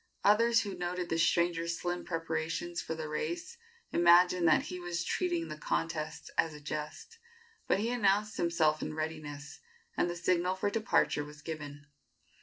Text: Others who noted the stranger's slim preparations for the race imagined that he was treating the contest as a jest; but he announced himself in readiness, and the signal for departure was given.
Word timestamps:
Others 0.23 0.61
who 0.61 0.73
noted 0.75 1.09
the 1.09 1.19
stranger's 1.19 1.77
slim 1.77 2.03
preparations 2.05 2.81
for 2.81 2.95
the 2.95 3.07
race 3.07 3.59
imagined 3.91 4.47
that 4.47 4.63
he 4.63 4.79
was 4.79 5.03
treating 5.03 5.47
the 5.47 5.55
contest 5.59 6.31
as 6.39 6.55
a 6.55 6.59
jest; 6.59 7.19
but 7.67 7.77
he 7.79 7.91
announced 7.91 8.37
himself 8.37 8.81
in 8.81 8.95
readiness, 8.95 9.59
and 9.95 10.09
the 10.09 10.15
signal 10.15 10.55
for 10.55 10.71
departure 10.71 11.23
was 11.23 11.43
given. 11.43 11.85